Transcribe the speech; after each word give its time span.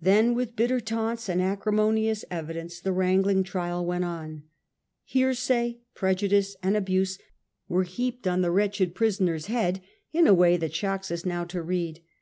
Then 0.00 0.32
with 0.34 0.56
bitter 0.56 0.80
taunts 0.80 1.28
and 1.28 1.42
acrimonious 1.42 2.24
evi 2.30 2.54
dence 2.54 2.80
the 2.80 2.92
wrangling 2.92 3.42
trial 3.42 3.84
went 3.84 4.04
on. 4.06 4.44
Hearsay, 5.04 5.80
prejudice, 5.94 6.56
and 6.62 6.78
abuse 6.78 7.18
were 7.68 7.82
heaped 7.84 8.26
on 8.26 8.40
the 8.40 8.50
wretched 8.50 8.94
prisoner's 8.94 9.48
head 9.48 9.82
in 10.14 10.26
a 10.26 10.32
way 10.32 10.56
that 10.56 10.74
shocks 10.74 11.10
us 11.10 11.26
now 11.26 11.44
to 11.44 11.60
read. 11.62 12.00